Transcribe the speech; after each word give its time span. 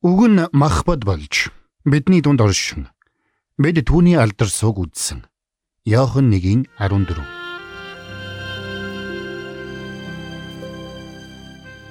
Үг 0.00 0.30
нь 0.30 0.46
махбод 0.52 1.02
болж 1.02 1.50
бидний 1.82 2.22
дунд 2.22 2.38
оршин 2.40 2.86
бид 3.58 3.82
түүний 3.82 4.14
алдар 4.14 4.46
суг 4.46 4.78
үдсэн. 4.78 5.26
Иохан 5.82 6.30
1:14 6.30 7.18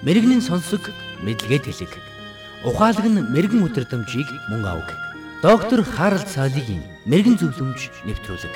Мэргэний 0.07 0.39
сонсог 0.39 0.87
мэдлэгэд 1.19 1.67
хэлэг. 1.67 1.91
Ухаалаг 2.63 3.03
нь 3.11 3.27
мэрэгэн 3.27 3.67
өдрөмжийг 3.67 4.31
мөн 4.55 4.63
авг. 4.63 4.87
Доктор 5.43 5.83
Харалт 5.83 6.31
цаалогийн 6.31 6.87
мэрэгэн 7.11 7.35
зөвлөмж 7.35 8.07
нэвтрүүлэг. 8.07 8.55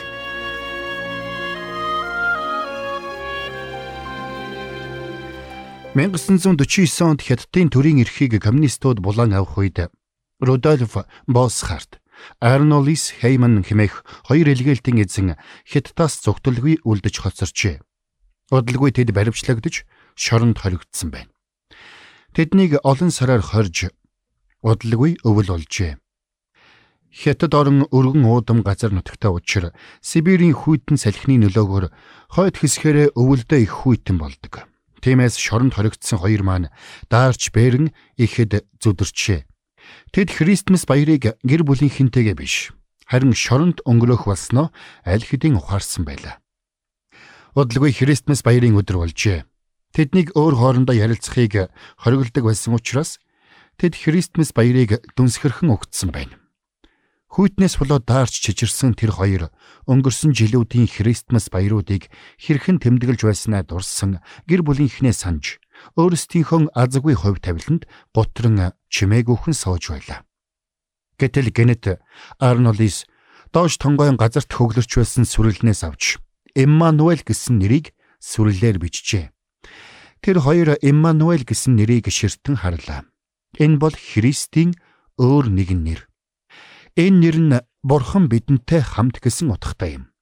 1949 5.91 7.03
онд 7.03 7.19
Хятадын 7.19 7.67
төрийн 7.67 7.99
эрхийг 7.99 8.39
коммунистууд 8.39 9.03
булан 9.03 9.35
авах 9.35 9.59
үед 9.59 9.91
Рудольф 10.39 11.04
Босхарт, 11.27 11.99
Арнолис 12.39 13.11
Хейман 13.19 13.59
хэмээх 13.59 14.23
хоёр 14.23 14.55
илгээлтийн 14.55 15.04
эзэн 15.04 15.35
Хятадаас 15.68 16.23
зүгтэлгүй 16.23 16.87
үлдэж 16.87 17.15
хоцорчээ. 17.19 17.83
Удалгүй 18.55 18.96
тэд 18.96 19.11
баривчлагдж 19.11 19.83
шоронд 20.15 20.63
хоригдсон 20.63 21.11
байна. 21.11 21.35
Тэднийг 22.39 22.79
олон 22.87 23.11
сараар 23.11 23.43
хорж 23.43 23.91
удалгүй 24.63 25.19
өвөл 25.27 25.60
олжээ. 25.60 25.99
Хятад 27.11 27.51
орон 27.51 27.83
өргөн 27.91 28.23
уудам 28.32 28.63
газар 28.63 28.96
нутагтай 28.96 29.27
учраа 29.27 29.75
Сибирийн 29.99 30.55
хүйтэн 30.55 30.96
салхины 30.96 31.35
нөлөөгөөр 31.43 31.91
хойд 32.31 32.55
хэсгээрээ 32.63 33.11
өвөлдөө 33.19 33.59
их 33.59 33.75
хүйтэн 33.83 34.16
болдог. 34.16 34.70
Тиймээс 35.02 35.36
шоронд 35.38 35.73
хоригдсон 35.75 36.22
хоёр 36.22 36.41
маань 36.45 36.72
даарч 37.09 37.50
бэрэн 37.50 37.89
ихэд 38.22 38.66
зүдэрчээ. 38.81 39.45
Тэд 40.14 40.30
Христмас 40.30 40.86
баярыг 40.86 41.41
гэр 41.41 41.61
бүлийнхэнтэйгээ 41.66 42.38
биш 42.38 42.69
харин 43.11 43.35
шоронд 43.35 43.83
өнгөрөх 43.83 44.23
болсноо 44.29 44.72
аль 45.03 45.25
хэдийн 45.25 45.59
ухаарсан 45.59 46.07
байлаа. 46.07 46.39
Удалгүй 47.52 47.91
Христмас 47.91 48.39
баярын 48.39 48.79
өдөр 48.79 49.03
болжээ. 49.03 49.44
Тэднийг 49.91 50.31
өөр 50.39 50.55
хоорондоо 50.55 50.95
ярилцахыг 50.95 51.67
хориглдог 51.99 52.44
байсан 52.47 52.79
учраас 52.79 53.19
тэд 53.75 53.99
Христмас 53.99 54.55
баярыг 54.55 55.03
дүнсгэрхэн 55.19 55.75
өгцсөн 55.75 56.16
байна. 56.16 56.41
Хүйтнээс 57.31 57.79
болоод 57.79 58.03
даарч 58.03 58.43
чичирсэн 58.43 58.91
тэр 58.91 59.15
хоёр 59.15 59.55
өнгөрсөн 59.87 60.35
жилүүдийн 60.35 60.91
Христмас 60.91 61.47
баяруудыг 61.47 62.11
хэрхэн 62.35 62.83
тэмдэглэж 62.83 63.23
байснаа 63.23 63.63
дурсан 63.63 64.19
гэр 64.51 64.67
бүлийнхнээ 64.67 65.15
санаж 65.15 65.63
өөрсдийнхөө 65.95 66.75
азгүй 66.75 67.15
хувь 67.15 67.39
тавиланд 67.39 67.88
готрон 68.11 68.75
чимээгүйхэн 68.91 69.55
сууж 69.55 69.95
байлаа. 69.95 70.27
Гэтэл 71.15 71.55
гэнэт 71.55 72.03
Арнолис 72.35 73.07
доош 73.55 73.79
тонгойн 73.79 74.19
газарт 74.19 74.51
хөглөрч 74.51 74.91
байсан 74.99 75.23
сүрэлнээс 75.23 75.88
авч 75.88 76.19
Эммануэль 76.51 77.23
гэсэн 77.23 77.63
нэрийг 77.63 77.95
сүрлэлээр 78.19 78.75
бичжээ. 78.75 79.31
Тэр 80.19 80.38
хоёр 80.43 80.75
Эммануэль 80.83 81.47
гэсэн 81.47 81.79
нэрийг 81.79 82.11
ширтэн 82.11 82.59
харлаа. 82.59 83.07
Энэ 83.55 83.79
бол 83.79 83.95
Христийн 83.95 84.75
өөр 85.16 85.47
нэгэн 85.47 85.79
нэр. 85.88 86.10
Энэ 87.02 87.17
нэр 87.17 87.38
нь 87.41 87.57
Бурхан 87.81 88.30
бидэнтэй 88.30 88.85
хамт 88.85 89.25
гэсэн 89.25 89.49
утгатай 89.49 89.97
юм. 89.97 90.13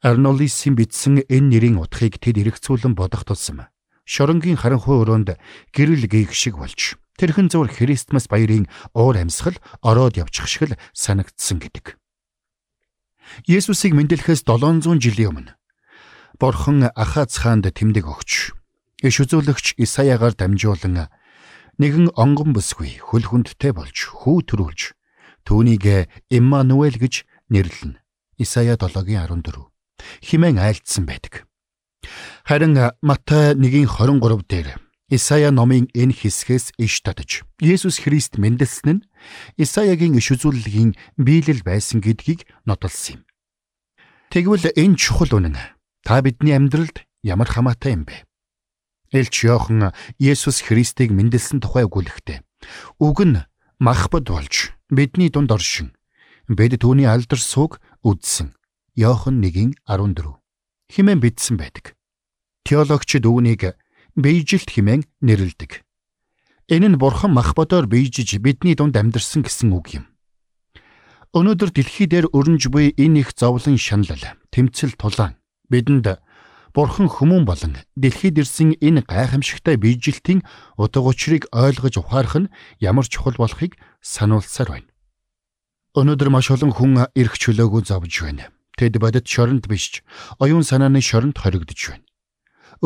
Арнолисын 0.00 0.72
бичсэн 0.72 1.20
энэ 1.28 1.48
нэрийн 1.52 1.76
утгыг 1.76 2.16
тэд 2.16 2.40
эргцүүлэн 2.40 2.96
бодох 2.96 3.28
тусам 3.28 3.68
шоронгийн 4.08 4.56
харанхуй 4.56 5.04
өрөөнд 5.04 5.36
гэрэл 5.68 6.08
гээх 6.08 6.32
шиг 6.32 6.56
болж 6.56 6.96
тэрхэн 7.20 7.52
зур 7.52 7.68
Христмас 7.68 8.24
баярын 8.24 8.72
уур 8.96 9.20
амьсгал 9.20 9.60
ороод 9.84 10.16
явчих 10.16 10.48
шиг 10.48 10.72
л 10.72 10.80
санагдсан 10.96 11.60
гэдэг. 11.60 12.00
Есүсийг 13.44 13.92
мэндэлэхээс 13.92 14.48
700 14.48 15.04
жилийн 15.04 15.28
өмнө 15.28 15.52
Бурхан 16.40 16.88
Ахац 16.96 17.44
хаанд 17.44 17.68
тэмдэг 17.68 18.08
өгч 18.08 18.56
иш 19.04 19.16
үзүүлэгч 19.20 19.76
Исаягаар 19.76 20.32
дамжуулан 20.32 21.12
нэгэн 21.76 22.16
онгон 22.16 22.56
бүсгүй 22.56 22.96
хөл 23.04 23.28
хүндтэй 23.28 23.76
болж 23.76 24.08
хүү 24.08 24.48
төрүүлж 24.48 24.96
Түүнийг 25.48 26.12
Иммануэль 26.28 27.00
гэж 27.00 27.24
нэрлэнэ. 27.48 27.96
Исая 28.36 28.76
7:14 28.76 29.72
химэн 30.20 30.60
айлдсан 30.60 31.08
байдаг. 31.08 31.48
Харин 32.44 32.76
Матай 33.00 33.56
1:23 33.56 34.44
дээр 34.44 34.76
Исая 35.08 35.50
номын 35.50 35.88
энэ 35.96 36.12
хэсгээс 36.12 36.76
иш 36.76 37.00
татаж 37.00 37.48
Есүс 37.64 38.04
Христ 38.04 38.36
мэндэлсэн 38.36 39.00
нь 39.00 39.04
Исаягийн 39.56 40.20
иш 40.20 40.36
үзүүлэлгийн 40.36 40.92
биелэл 41.16 41.64
байсан 41.64 42.04
гэдгийг 42.04 42.44
нотолсон 42.68 43.24
юм. 43.24 43.28
Тэгвэл 44.28 44.68
энэ 44.76 45.00
чухал 45.00 45.32
үнэн 45.32 45.56
та 46.04 46.20
бидний 46.20 46.52
амьдралд 46.52 47.08
ямар 47.24 47.48
хамаатай 47.48 47.96
юм 47.96 48.04
бэ? 48.04 48.20
Элч 49.16 49.48
Йохан 49.48 49.96
Есүс 50.20 50.60
Христийг 50.60 51.08
мэндэлсэн 51.16 51.64
тухай 51.64 51.88
өгүүлэхдээ 51.88 52.44
үг 53.00 53.18
нь 53.24 53.40
махбод 53.80 54.28
болж 54.28 54.76
бидний 54.90 55.28
дунд 55.28 55.52
оршин 55.52 55.92
бид 56.48 56.80
түүний 56.80 57.04
алдар 57.04 57.36
суг 57.36 57.76
үдсэн 58.00 58.56
Иохан 58.96 59.44
1:14 59.44 60.40
химэн 60.88 61.20
бидсэн 61.20 61.60
байдаг. 61.60 61.92
Теологчид 62.64 63.28
үүнийг 63.28 63.76
бийжилт 64.16 64.72
химэн 64.72 65.04
нэрлэдэг. 65.20 65.84
Энэ 66.72 66.88
нь 66.88 67.00
бурхан 67.00 67.36
махбодоор 67.36 67.84
бийжиж 67.84 68.40
бидний 68.40 68.72
дунд 68.72 68.96
амьдарсан 68.96 69.44
гэсэн 69.44 69.76
үг 69.76 70.00
юм. 70.00 70.04
Өнөөдөр 71.36 71.68
дэлхий 71.68 72.08
дээр 72.08 72.32
өрнж 72.32 72.72
буй 72.72 72.96
энэ 72.96 73.28
их 73.28 73.36
зовлон 73.36 73.76
шанал 73.76 74.16
тэмцэл 74.48 74.96
тулаан 74.96 75.36
бидэнд 75.68 76.16
бурхан 76.78 77.10
хүмүүн 77.10 77.42
болон 77.42 77.74
дэлхийд 77.98 78.38
ирсэн 78.38 78.78
энэ 78.78 79.02
гайхамшигтай 79.02 79.74
биежилтийн 79.82 80.46
утга 80.78 81.02
учирыг 81.02 81.50
ойлгож 81.50 81.98
ухаарах 81.98 82.38
нь 82.38 82.52
ямар 82.78 83.02
чухал 83.02 83.34
болохыг 83.34 83.74
сануулсаар 83.98 84.70
байна. 84.70 84.90
Өнөөдөр 85.98 86.30
маш 86.30 86.54
олон 86.54 86.70
хүн 86.70 87.10
эрх 87.18 87.34
чөлөөгөө 87.34 87.82
зовж 87.82 88.14
байна. 88.22 88.54
Тэд 88.78 88.94
бодит 89.02 89.26
шоронд 89.26 89.66
биш, 89.66 90.06
оюун 90.38 90.62
санааны 90.62 91.02
шоронд 91.02 91.34
хоригдож 91.42 91.98
байна. 91.98 92.06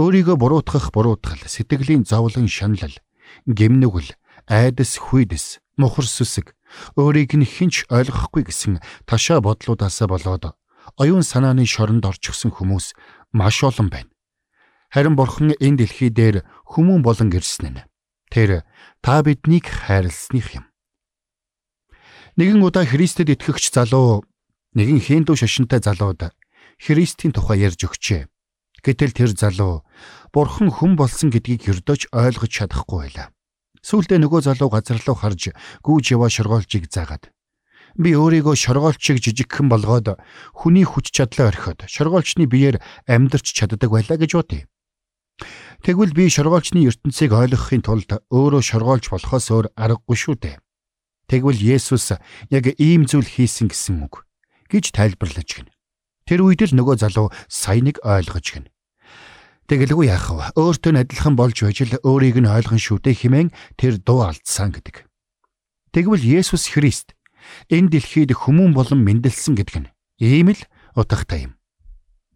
Өөрийгөө 0.00 0.40
буруутгах 0.40 0.88
буруутгал, 0.88 1.44
сэтгэлийн 1.44 2.08
зовлон 2.08 2.48
шаналл, 2.48 2.96
гэмнүгэл, 3.44 4.16
айдас 4.48 4.96
хүйдэс, 5.04 5.60
мухар 5.76 6.08
сүсэг, 6.08 6.56
өөрийг 6.96 7.36
нь 7.36 7.44
хинч 7.44 7.84
ойлгохгүй 7.92 8.48
гэсэн 8.48 8.80
ташаа 9.04 9.44
бодлуудаасаа 9.44 10.08
болоод 10.08 10.56
оюун 10.96 11.22
санааны 11.22 11.66
шоронд 11.66 12.04
орчихсон 12.06 12.50
хүмүүс 12.50 12.96
маш 13.32 13.64
олон 13.64 13.88
байна. 13.88 14.12
Харин 14.92 15.16
бурхан 15.16 15.56
энэ 15.56 15.84
дэлхий 15.84 16.12
дээр 16.12 16.44
хүмүүн 16.72 17.00
болон 17.02 17.32
ирсэн 17.32 17.66
нь. 17.72 17.84
Тэр 18.28 18.64
та 19.00 19.24
биднийг 19.24 19.66
хайрлсных 19.68 20.56
юм. 20.56 20.64
Нэгэн 22.36 22.60
удаа 22.64 22.84
Христэд 22.84 23.28
итгэгч 23.32 23.72
залуу 23.72 24.24
нэгэн 24.76 25.00
хиндүү 25.00 25.36
шашинтай 25.36 25.80
залууд 25.84 26.32
Христийн 26.80 27.32
тухай 27.32 27.60
ярьж 27.64 27.84
өгчээ. 27.88 28.28
Гэтэл 28.82 29.12
тэр 29.12 29.30
залуу 29.36 29.84
бурхан 30.32 30.72
хүн 30.72 30.96
болсон 30.96 31.30
гэдгийг 31.30 31.68
ердөөч 31.70 32.10
ойлгож 32.12 32.50
чадахгүй 32.50 32.98
байлаа. 33.06 33.28
Сүүлдээ 33.82 34.18
нөгөө 34.22 34.40
залуу 34.48 34.68
газар 34.70 34.98
руу 35.02 35.16
харж 35.18 35.54
гүүж 35.86 36.04
яваа 36.14 36.30
шоргоолжийг 36.30 36.90
заагаад 36.90 37.30
би 37.96 38.16
өөрийгөө 38.16 38.56
шоргоолчийг 38.56 39.20
жижигхэн 39.20 39.68
болгоод 39.68 40.18
хүний 40.56 40.84
хүч 40.84 41.12
чадлаа 41.12 41.52
орхиод 41.52 41.84
шоргоолчны 41.88 42.48
биеэр 42.48 42.80
амьдарч 43.06 43.52
чаддаг 43.52 43.90
байлаа 43.90 44.16
гэж 44.16 44.32
бодъё. 44.36 44.64
Тэгвэл 45.82 46.14
би 46.14 46.30
шоргоолчны 46.30 46.86
ертөнцийг 46.86 47.32
ойлгохын 47.34 47.82
тулд 47.82 48.10
өөрөө 48.30 48.62
шоргоолж 48.62 49.10
болохоос 49.10 49.46
өөр 49.50 49.66
аргагүй 49.74 50.16
шүү 50.16 50.36
дээ. 50.38 50.56
Тэгвэл 51.26 51.58
Есүс 51.58 52.14
яг 52.52 52.64
ийм 52.78 53.08
зүйл 53.08 53.26
хийсэн 53.26 53.72
гэсэн 53.72 54.06
үг 54.06 54.22
гэж 54.70 54.94
тайлбарлаж 54.94 55.48
гин. 55.48 55.68
Тэр 56.28 56.46
үед 56.46 56.62
л 56.62 56.76
нөгөө 56.78 57.02
залуу 57.02 57.28
саяныг 57.50 57.98
ойлгож 58.06 58.46
гин. 58.46 58.66
Тэгэлгүй 59.66 60.06
яах 60.12 60.28
вэ? 60.30 60.46
Өөртөө 60.54 61.02
адилхан 61.02 61.34
болж 61.34 61.58
байж 61.64 61.78
л 61.82 61.98
өөрийг 62.04 62.38
нь 62.38 62.50
ойлгон 62.50 62.78
шүтэ 62.78 63.16
химэн 63.16 63.50
тэр 63.80 63.98
дуу 63.98 64.28
алдсан 64.28 64.70
гэдэг. 64.70 65.08
Тэгвэл 65.96 66.22
Есүс 66.22 66.68
Христ 66.72 67.16
энэ 67.70 67.88
дэлхийд 67.92 68.32
хүмүүн 68.34 68.72
болон 68.76 69.00
мэндэлсэн 69.06 69.54
гэдэг 69.58 69.76
нь 69.82 69.92
ийм 70.22 70.54
л 70.54 70.62
утгатай 70.94 71.50
юм. 71.50 71.52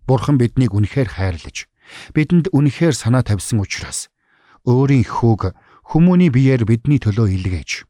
Бурхан 0.07 0.39
биднийг 0.39 0.73
үнэхээр 0.75 1.09
хайрлаж, 1.19 1.67
бидэнд 2.15 2.55
үнэхээр 2.55 2.95
санаа 2.95 3.27
тавьсан 3.27 3.59
учраас 3.63 4.09
өөрийн 4.67 5.07
хүүг 5.07 5.55
хүмүүний 5.95 6.31
биеэр 6.31 6.67
бидний 6.67 6.99
төлөө 7.03 7.31
илгээж 7.35 7.87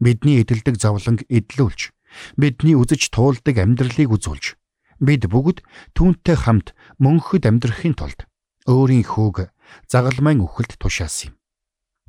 бидний 0.00 0.40
эдэлдэг 0.42 0.78
зовлонг 0.78 1.26
эдлүүлж, 1.28 1.90
бидний 2.38 2.78
үзэж 2.78 3.10
туулдаг 3.10 3.58
амьдралыг 3.58 4.14
үзүүлж, 4.14 4.54
бид 5.02 5.26
бүгд 5.26 5.62
түүнтэй 5.94 6.36
хамт 6.38 6.72
мөнхөд 7.02 7.46
амьдрахын 7.46 7.98
тулд 7.98 8.26
өөрийн 8.66 9.04
хүүг 9.06 9.50
загалмайн 9.90 10.42
үхэлд 10.42 10.78
тушаасан 10.78 11.34
юм. 11.34 11.38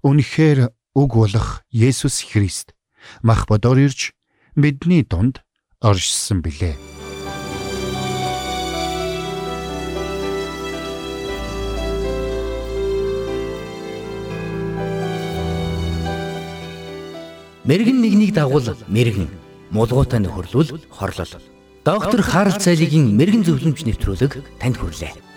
Үнэхээр 0.05 0.69
үг 0.95 1.12
болох 1.12 1.65
Есүс 1.73 2.23
Христ 2.29 2.77
мах 3.25 3.50
бодоор 3.50 3.81
ирж 3.81 4.13
бидний 4.61 5.03
дунд 5.03 5.41
оршсон 5.81 6.41
билээ. 6.41 6.75
Мэргэн 17.69 18.01
нэгнийг 18.01 18.33
дагуул 18.33 18.65
мэргэн, 18.89 19.29
мулгуутай 19.69 20.17
нөхөрлөл 20.19 20.81
хорлол. 20.89 21.33
Доктор 21.85 22.21
Харалт 22.25 22.65
цайлигийн 22.65 23.13
мэрэгэн 23.13 23.45
зөвлөмж 23.45 23.85
нэвтрүүлэг 23.85 24.41
танд 24.57 24.81
хүрэлээ. 24.81 25.28